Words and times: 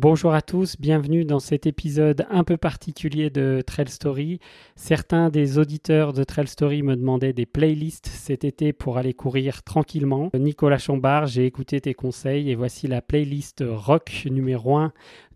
Bonjour 0.00 0.32
à 0.32 0.42
tous, 0.42 0.76
bienvenue 0.78 1.24
dans 1.24 1.40
cet 1.40 1.66
épisode 1.66 2.24
un 2.30 2.44
peu 2.44 2.56
particulier 2.56 3.30
de 3.30 3.64
Trail 3.66 3.88
Story. 3.88 4.38
Certains 4.76 5.28
des 5.28 5.58
auditeurs 5.58 6.12
de 6.12 6.22
Trail 6.22 6.46
Story 6.46 6.84
me 6.84 6.94
demandaient 6.94 7.32
des 7.32 7.46
playlists 7.46 8.06
cet 8.06 8.44
été 8.44 8.72
pour 8.72 8.96
aller 8.96 9.12
courir 9.12 9.64
tranquillement. 9.64 10.30
Nicolas 10.38 10.78
Chambard, 10.78 11.26
j'ai 11.26 11.46
écouté 11.46 11.80
tes 11.80 11.94
conseils 11.94 12.48
et 12.48 12.54
voici 12.54 12.86
la 12.86 13.02
playlist 13.02 13.64
rock 13.66 14.28
numéro 14.30 14.76
1 14.76 14.92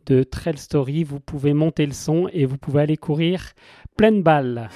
de 0.07 0.23
Trail 0.23 0.59
Story. 0.59 1.03
Vous 1.03 1.19
pouvez 1.19 1.55
monter 1.55 1.85
le 1.85 1.93
son 1.93 2.29
et 2.33 2.47
vous 2.47 2.57
pouvez 2.57 2.83
aller 2.83 2.97
courir 2.97 3.55
pleine 3.97 4.23
balle. 4.23 4.69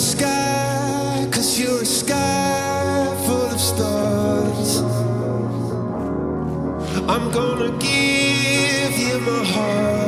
Sky, 0.00 1.28
cause 1.30 1.60
you're 1.60 1.82
a 1.82 1.84
sky 1.84 3.14
full 3.26 3.50
of 3.50 3.60
stars. 3.60 4.78
I'm 7.06 7.30
gonna 7.30 7.70
give 7.78 8.98
you 8.98 9.18
my 9.20 9.44
heart. 9.44 9.99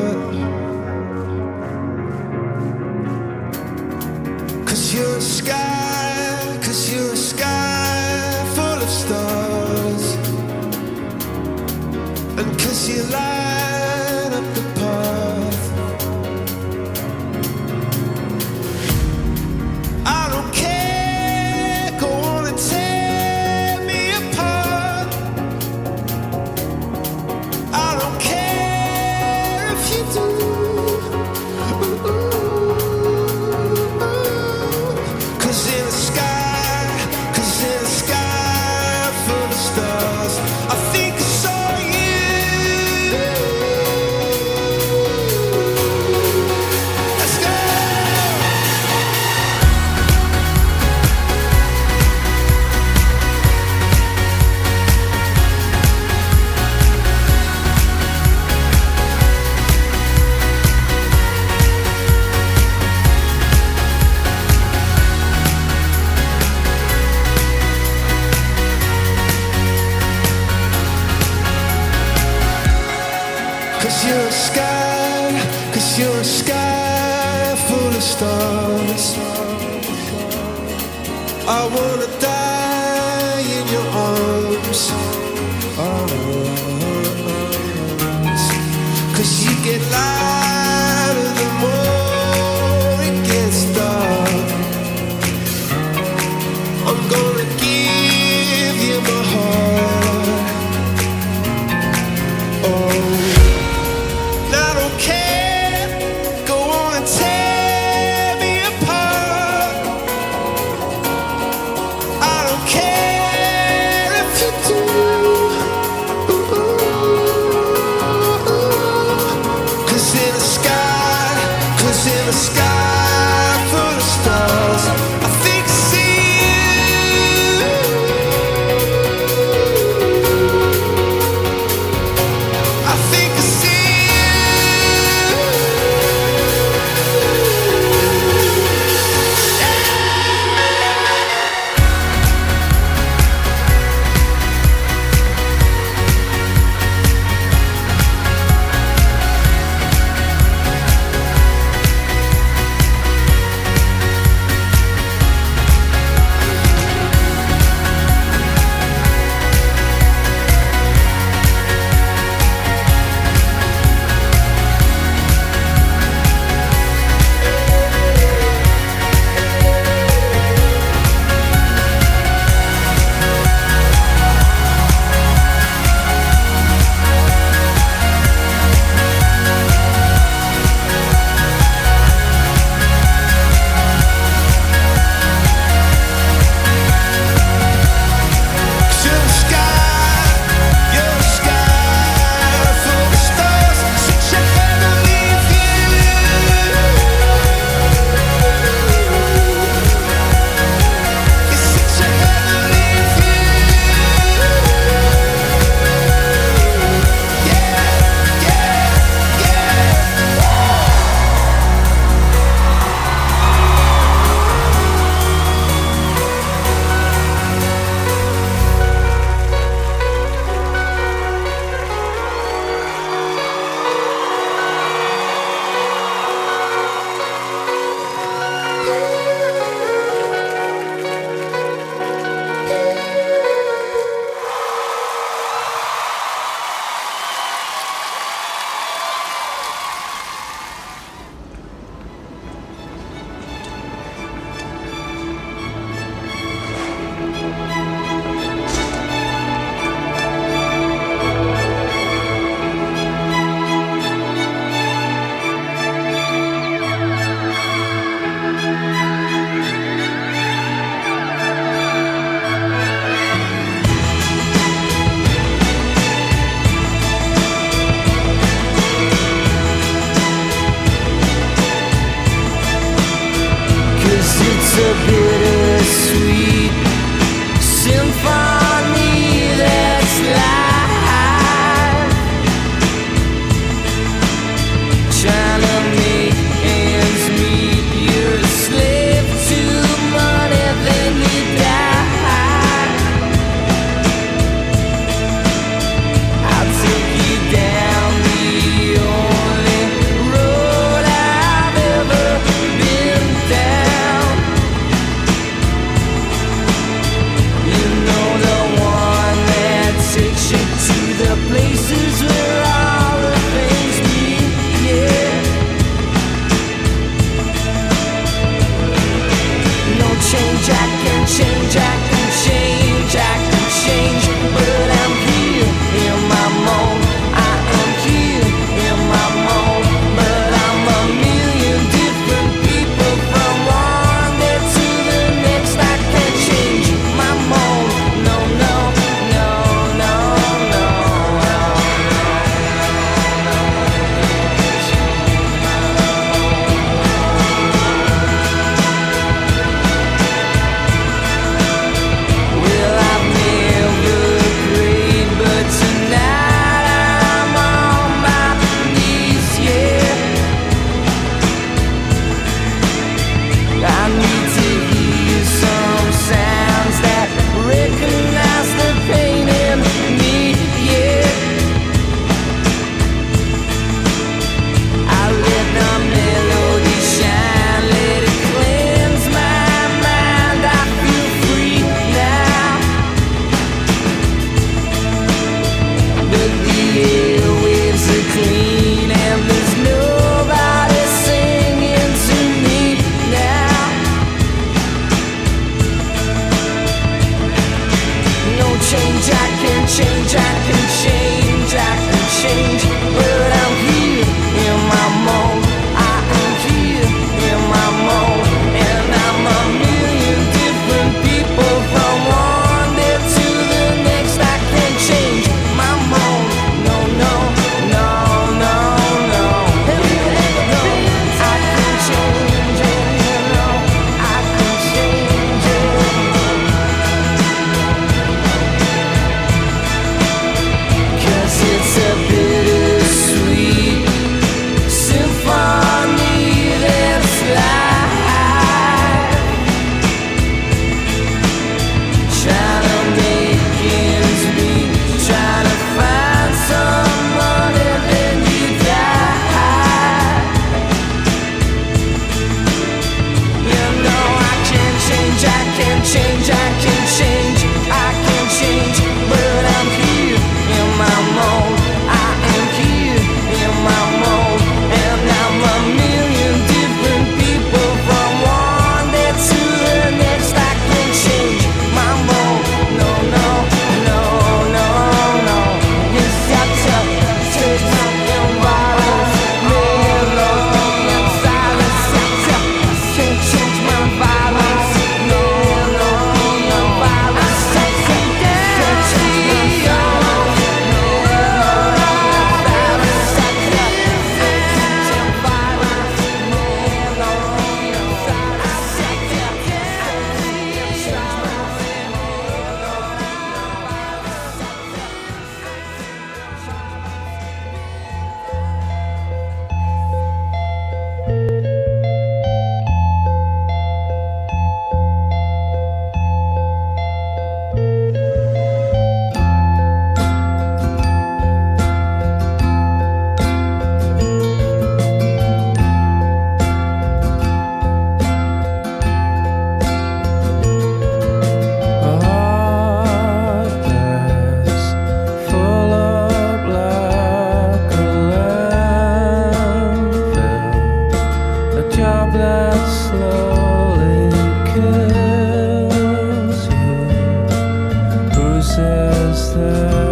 Bruises 549.32 549.54
that 549.54 550.11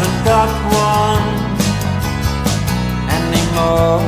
haven't 0.00 0.24
got 0.24 0.50
one 0.88 1.26
anymore. 3.18 4.00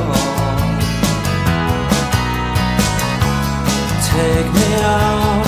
Take 4.09 4.48
me 4.59 4.68
out 4.81 5.46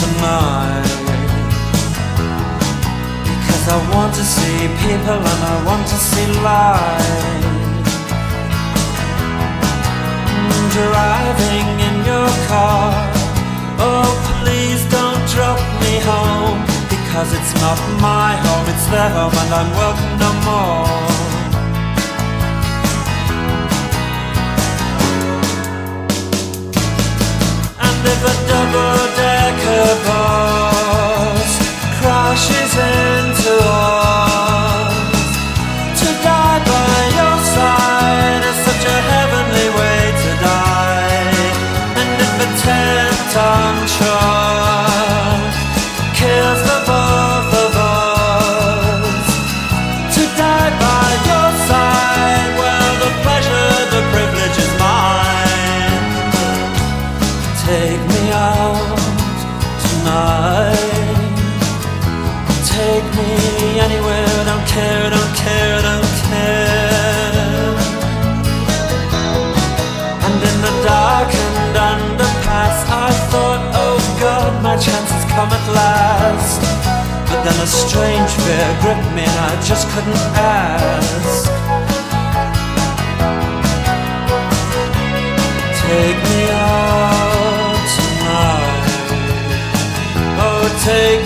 tonight 0.00 0.92
because 3.24 3.64
I 3.68 3.78
want 3.94 4.12
to 4.14 4.24
see 4.24 4.58
people 4.84 5.20
and 5.32 5.42
I 5.52 5.56
want 5.64 5.86
to 5.88 5.98
see 6.10 6.26
life. 6.52 7.44
Driving 10.76 11.68
in 11.88 11.96
your 12.04 12.30
car, 12.48 12.92
oh 13.80 14.08
please 14.42 14.84
don't 14.90 15.22
drop 15.30 15.58
me 15.80 15.98
home. 16.00 16.75
Cause 17.16 17.32
it's 17.32 17.54
not 17.62 17.78
my 17.98 18.36
home, 18.36 18.68
it's 18.68 18.86
their 18.88 19.08
home 19.08 19.32
and 19.32 19.54
I'm 19.54 19.70
welcome 19.72 20.18
no 20.20 20.32
more. 20.44 20.84
And 27.86 28.00
if 28.12 28.20
a 28.20 28.36
double-decker 28.52 29.88
bus 30.04 31.52
crashes 32.00 32.72
into 32.76 33.54
us 33.64 34.25
a 77.66 77.68
strange 77.68 78.30
fear 78.44 78.68
gripped 78.80 79.10
me 79.16 79.22
and 79.26 79.38
I 79.50 79.54
just 79.70 79.88
couldn't 79.90 80.24
ask. 80.38 81.50
Take 85.82 86.20
me 86.30 86.42
out 86.70 87.86
tonight. 87.96 88.86
Oh, 90.46 90.64
take 90.86 91.25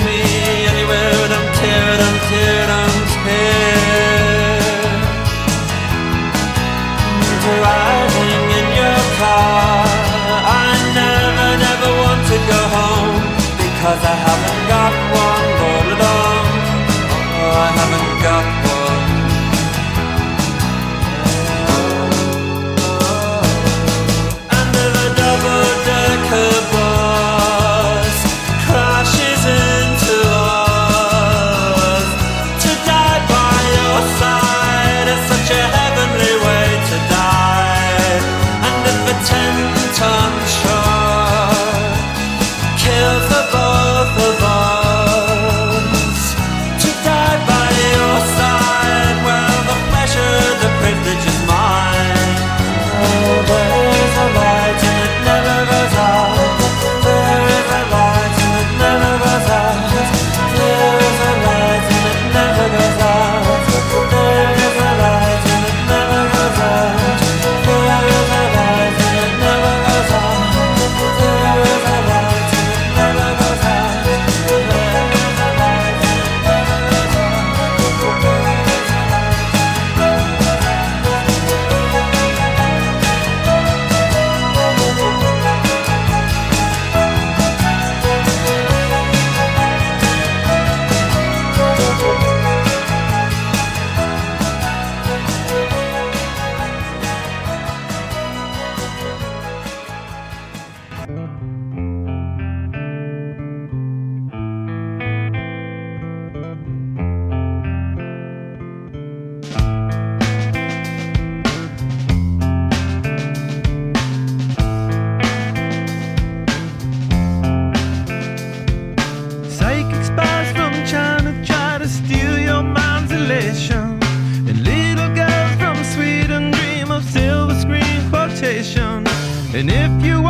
And 129.61 129.69
if 129.69 130.03
you 130.03 130.30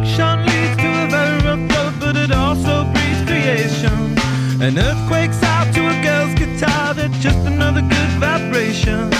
destruction 0.00 0.46
leads 0.46 0.76
to 0.76 0.88
a 0.88 1.08
very 1.08 1.38
rough 1.44 1.76
road, 1.76 1.94
but 2.00 2.16
it 2.16 2.32
also 2.32 2.84
breeds 2.92 3.22
creation. 3.26 3.92
An 4.60 4.78
earthquake's 4.78 5.42
out 5.42 5.72
to 5.74 5.88
a 5.88 6.02
girl's 6.02 6.34
guitar, 6.34 6.94
that's 6.94 7.18
just 7.18 7.38
another 7.46 7.80
good 7.82 8.10
vibration. 8.18 9.10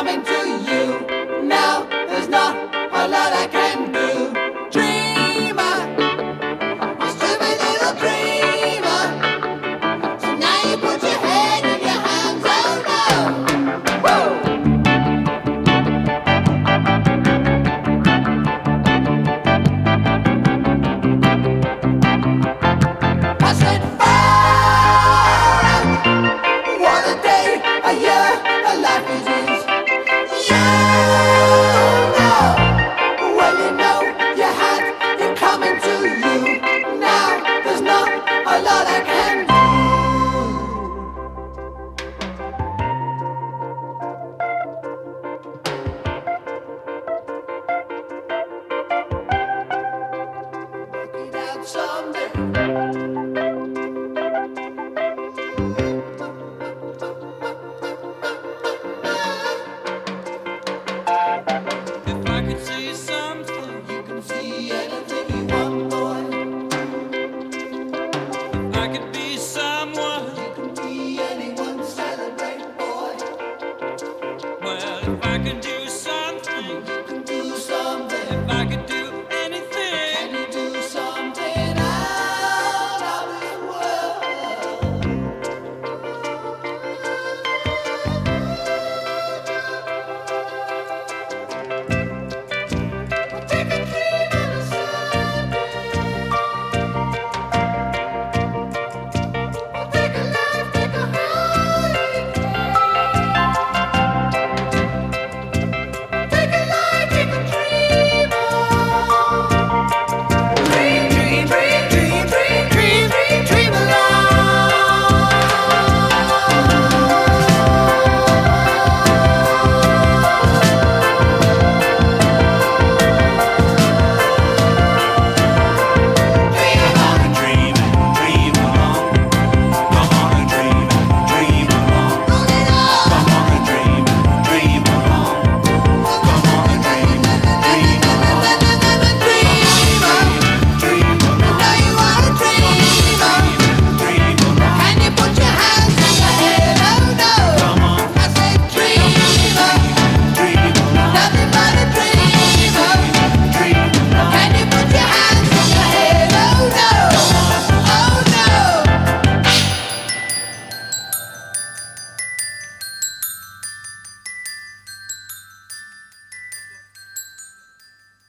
coming 0.00 0.24
to 0.24 0.39